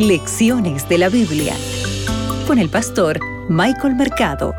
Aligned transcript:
Lecciones 0.00 0.88
de 0.88 0.96
la 0.96 1.10
Biblia 1.10 1.54
con 2.46 2.58
el 2.58 2.70
pastor 2.70 3.20
Michael 3.50 3.96
Mercado. 3.96 4.54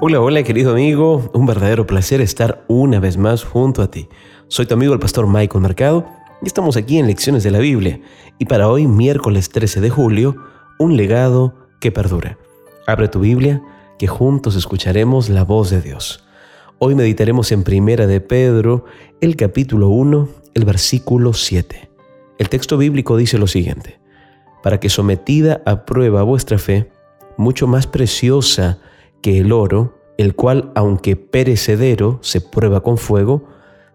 Hola, 0.00 0.18
hola 0.18 0.42
querido 0.42 0.72
amigo, 0.72 1.30
un 1.34 1.44
verdadero 1.44 1.86
placer 1.86 2.22
estar 2.22 2.64
una 2.66 2.98
vez 2.98 3.18
más 3.18 3.44
junto 3.44 3.82
a 3.82 3.90
ti. 3.90 4.08
Soy 4.46 4.64
tu 4.64 4.72
amigo 4.72 4.94
el 4.94 5.00
pastor 5.00 5.26
Michael 5.26 5.60
Mercado 5.60 6.06
y 6.40 6.46
estamos 6.46 6.78
aquí 6.78 6.96
en 6.96 7.08
Lecciones 7.08 7.44
de 7.44 7.50
la 7.50 7.58
Biblia. 7.58 8.00
Y 8.38 8.46
para 8.46 8.70
hoy, 8.70 8.86
miércoles 8.86 9.50
13 9.50 9.82
de 9.82 9.90
julio, 9.90 10.34
un 10.78 10.96
legado 10.96 11.56
que 11.78 11.92
perdura. 11.92 12.38
Abre 12.86 13.08
tu 13.08 13.20
Biblia, 13.20 13.62
que 13.98 14.06
juntos 14.06 14.56
escucharemos 14.56 15.28
la 15.28 15.44
voz 15.44 15.68
de 15.68 15.82
Dios. 15.82 16.24
Hoy 16.78 16.94
meditaremos 16.94 17.52
en 17.52 17.64
Primera 17.64 18.06
de 18.06 18.22
Pedro, 18.22 18.86
el 19.20 19.36
capítulo 19.36 19.90
1, 19.90 20.26
el 20.54 20.64
versículo 20.64 21.34
7. 21.34 21.87
El 22.38 22.48
texto 22.48 22.78
bíblico 22.78 23.16
dice 23.16 23.36
lo 23.36 23.48
siguiente, 23.48 23.98
para 24.62 24.78
que 24.80 24.88
sometida 24.88 25.60
a 25.66 25.84
prueba 25.84 26.22
vuestra 26.22 26.58
fe, 26.58 26.90
mucho 27.36 27.66
más 27.66 27.86
preciosa 27.86 28.78
que 29.20 29.38
el 29.38 29.52
oro, 29.52 29.98
el 30.18 30.34
cual, 30.34 30.72
aunque 30.74 31.16
perecedero, 31.16 32.18
se 32.22 32.40
prueba 32.40 32.80
con 32.80 32.96
fuego, 32.96 33.44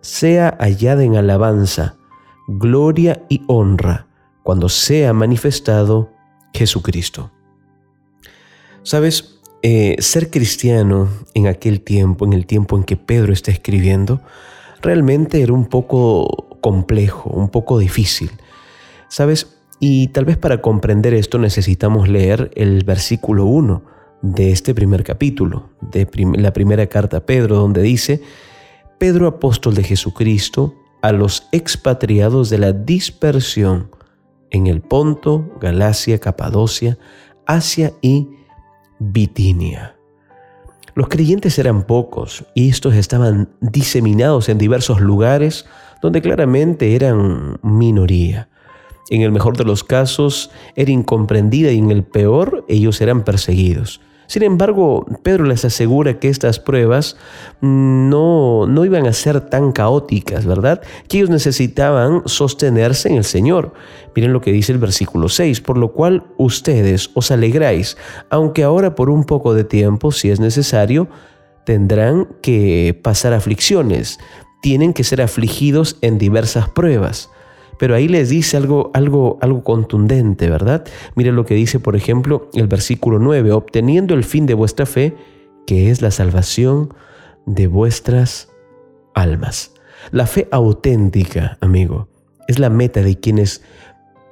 sea 0.02 0.58
hallada 0.60 1.04
en 1.04 1.16
alabanza, 1.16 1.96
gloria 2.48 3.24
y 3.30 3.42
honra, 3.48 4.08
cuando 4.44 4.68
sea 4.68 5.14
manifestado 5.14 6.12
Jesucristo. 6.54 7.32
Sabes, 8.84 9.40
eh, 9.62 9.96
ser 10.00 10.30
cristiano 10.30 11.08
en 11.34 11.48
aquel 11.48 11.80
tiempo, 11.80 12.26
en 12.26 12.34
el 12.34 12.46
tiempo 12.46 12.76
en 12.76 12.84
que 12.84 12.98
Pedro 12.98 13.32
está 13.32 13.52
escribiendo, 13.52 14.22
realmente 14.82 15.42
era 15.42 15.54
un 15.54 15.66
poco 15.66 16.43
complejo, 16.64 17.30
un 17.30 17.50
poco 17.50 17.78
difícil. 17.78 18.32
¿Sabes? 19.10 19.58
Y 19.82 20.08
tal 20.08 20.24
vez 20.24 20.38
para 20.38 20.62
comprender 20.62 21.14
esto 21.14 21.38
necesitamos 21.38 22.08
leer 22.08 22.52
el 22.56 22.86
versículo 22.86 23.46
1 23.46 23.84
de 24.22 24.52
este 24.52 24.74
primer 24.74 25.04
capítulo, 25.04 25.70
de 25.82 26.08
la 26.38 26.54
primera 26.54 26.88
carta 26.88 27.18
a 27.18 27.26
Pedro, 27.26 27.58
donde 27.58 27.82
dice, 27.82 28.22
Pedro 28.98 29.28
apóstol 29.28 29.76
de 29.76 29.84
Jesucristo, 29.84 30.74
a 31.02 31.12
los 31.12 31.50
expatriados 31.52 32.50
de 32.50 32.60
la 32.60 32.72
dispersión 32.72 33.92
en 34.50 34.68
el 34.68 34.80
Ponto, 34.82 35.54
Galacia, 35.60 36.18
Capadocia, 36.20 36.98
Asia 37.46 37.92
y 38.02 38.30
Bitinia. 39.00 39.98
Los 40.96 41.10
creyentes 41.10 41.60
eran 41.60 41.84
pocos 41.84 42.46
y 42.56 42.70
estos 42.70 42.94
estaban 42.96 43.50
diseminados 43.60 44.48
en 44.48 44.60
diversos 44.60 45.02
lugares 45.02 45.66
donde 46.04 46.22
claramente 46.22 46.96
eran 46.96 47.60
minoría. 47.64 48.50
En 49.10 49.22
el 49.22 49.32
mejor 49.32 49.58
de 49.58 49.64
los 49.64 49.86
casos 49.86 50.52
era 50.76 50.92
incomprendida 50.92 51.72
y 51.72 51.80
en 51.80 51.92
el 51.92 52.04
peor 52.04 52.66
ellos 52.68 53.00
eran 53.00 53.24
perseguidos. 53.24 54.02
Sin 54.28 54.44
embargo, 54.44 55.06
Pedro 55.24 55.46
les 55.46 55.64
asegura 55.64 56.20
que 56.20 56.28
estas 56.28 56.60
pruebas 56.60 57.16
no, 57.62 58.68
no 58.68 58.84
iban 58.84 59.06
a 59.06 59.14
ser 59.14 59.42
tan 59.42 59.72
caóticas, 59.72 60.46
¿verdad? 60.46 60.82
Que 61.08 61.18
ellos 61.18 61.30
necesitaban 61.30 62.24
sostenerse 62.26 63.10
en 63.10 63.16
el 63.16 63.24
Señor. 63.24 63.74
Miren 64.16 64.34
lo 64.34 64.42
que 64.42 64.52
dice 64.52 64.74
el 64.74 64.80
versículo 64.80 65.30
6, 65.30 65.62
por 65.62 65.78
lo 65.78 65.94
cual 65.94 66.26
ustedes 66.38 67.12
os 67.14 67.32
alegráis, 67.32 67.98
aunque 68.30 68.64
ahora 68.64 68.96
por 68.96 69.10
un 69.10 69.24
poco 69.24 69.54
de 69.54 69.64
tiempo, 69.64 70.12
si 70.12 70.32
es 70.32 70.40
necesario, 70.40 71.08
tendrán 71.66 72.28
que 72.42 73.00
pasar 73.02 73.34
aflicciones, 73.34 74.20
tienen 74.64 74.94
que 74.94 75.04
ser 75.04 75.22
afligidos 75.22 75.98
en 76.02 76.18
diversas 76.18 76.70
pruebas 76.70 77.30
pero 77.78 77.96
ahí 77.96 78.08
les 78.08 78.30
dice 78.30 78.56
algo, 78.56 78.92
algo, 78.94 79.38
algo 79.42 79.64
contundente, 79.64 80.50
¿verdad? 80.50 80.86
Mire 81.16 81.34
lo 81.34 81.46
que 81.46 81.56
dice, 81.56 81.80
por 81.80 81.98
ejemplo, 81.98 82.50
el 82.54 82.68
versículo 82.68 83.20
9, 83.20 83.52
obteniendo 83.52 84.14
el 84.14 84.24
fin 84.24 84.46
de 84.46 84.54
vuestra 84.54 84.86
fe, 84.86 85.16
que 85.66 85.90
es 85.90 86.02
la 86.02 86.12
salvación 86.12 86.94
de 87.46 87.68
vuestras 87.68 88.50
almas. 89.14 89.74
La 90.12 90.28
fe 90.28 90.48
auténtica, 90.52 91.58
amigo, 91.60 92.08
es 92.48 92.58
la 92.58 92.70
meta 92.70 93.02
de 93.02 93.20
quienes 93.20 93.64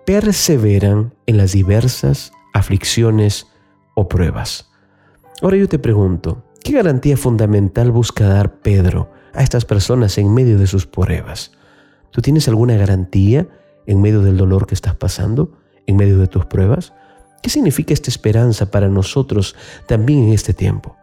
perseveran 0.06 1.14
en 1.26 1.36
las 1.36 1.52
diversas 1.52 2.32
aflicciones 2.54 3.48
o 3.96 4.08
pruebas. 4.08 4.70
Ahora 5.42 5.58
yo 5.58 5.68
te 5.68 5.80
pregunto, 5.80 6.46
¿qué 6.64 6.74
garantía 6.74 7.18
fundamental 7.18 7.92
busca 7.92 8.28
dar 8.28 8.62
Pedro 8.62 9.10
a 9.34 9.44
estas 9.44 9.66
personas 9.66 10.18
en 10.18 10.34
medio 10.34 10.58
de 10.58 10.68
sus 10.68 10.86
pruebas? 10.86 11.52
¿Tú 12.12 12.22
tienes 12.22 12.48
alguna 12.48 12.76
garantía 12.76 13.48
en 13.88 14.02
medio 14.02 14.22
del 14.22 14.38
dolor 14.38 14.68
que 14.68 14.76
estás 14.76 14.96
pasando, 14.96 15.58
en 15.88 15.96
medio 15.96 16.18
de 16.18 16.28
tus 16.28 16.46
pruebas? 16.46 16.94
¿Qué 17.42 17.50
significa 17.50 17.94
esta 17.94 18.10
esperanza 18.10 18.70
para 18.70 18.90
nosotros 18.90 19.56
también 19.88 20.24
en 20.24 20.34
este 20.34 20.54
tiempo? 20.54 20.98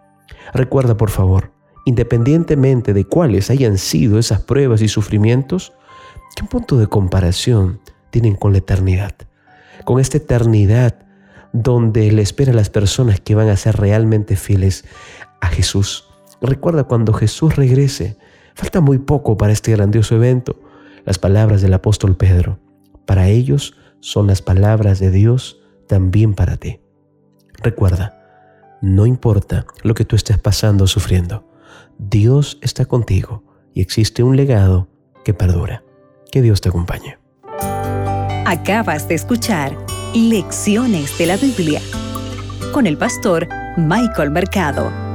Recuerda, 0.52 0.96
por 0.96 1.10
favor, 1.10 1.52
independientemente 1.84 2.92
de 2.92 3.04
cuáles 3.04 3.50
hayan 3.50 3.78
sido 3.78 4.18
esas 4.18 4.40
pruebas 4.40 4.82
y 4.82 4.88
sufrimientos, 4.88 5.72
¿qué 6.36 6.44
punto 6.44 6.78
de 6.78 6.86
comparación 6.86 7.80
tienen 8.10 8.36
con 8.36 8.52
la 8.52 8.58
eternidad? 8.58 9.14
Con 9.84 9.98
esta 9.98 10.18
eternidad 10.18 11.06
donde 11.52 12.12
le 12.12 12.22
espera 12.22 12.52
a 12.52 12.54
las 12.54 12.70
personas 12.70 13.20
que 13.20 13.34
van 13.34 13.48
a 13.48 13.56
ser 13.56 13.76
realmente 13.76 14.36
fieles 14.36 14.84
a 15.40 15.48
Jesús. 15.48 16.07
Recuerda 16.40 16.84
cuando 16.84 17.12
Jesús 17.12 17.56
regrese, 17.56 18.16
falta 18.54 18.80
muy 18.80 18.98
poco 18.98 19.36
para 19.36 19.52
este 19.52 19.72
grandioso 19.72 20.14
evento 20.14 20.60
las 21.04 21.18
palabras 21.18 21.62
del 21.62 21.74
apóstol 21.74 22.16
Pedro. 22.16 22.58
Para 23.06 23.28
ellos 23.28 23.74
son 24.00 24.26
las 24.26 24.42
palabras 24.42 24.98
de 25.00 25.10
Dios 25.10 25.60
también 25.86 26.34
para 26.34 26.56
ti. 26.56 26.80
Recuerda, 27.62 28.14
no 28.82 29.06
importa 29.06 29.66
lo 29.82 29.94
que 29.94 30.04
tú 30.04 30.14
estés 30.14 30.38
pasando 30.38 30.84
o 30.84 30.86
sufriendo, 30.86 31.48
Dios 31.98 32.58
está 32.62 32.84
contigo 32.84 33.42
y 33.74 33.80
existe 33.80 34.22
un 34.22 34.36
legado 34.36 34.88
que 35.24 35.34
perdura. 35.34 35.82
Que 36.30 36.42
Dios 36.42 36.60
te 36.60 36.68
acompañe. 36.68 37.18
Acabas 38.46 39.08
de 39.08 39.14
escuchar 39.14 39.76
Lecciones 40.14 41.16
de 41.18 41.26
la 41.26 41.36
Biblia 41.36 41.80
con 42.72 42.86
el 42.86 42.96
pastor 42.96 43.48
Michael 43.76 44.30
Mercado. 44.30 45.07